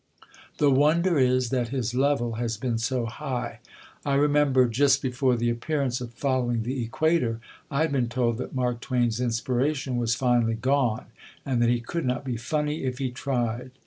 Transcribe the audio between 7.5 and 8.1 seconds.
I had been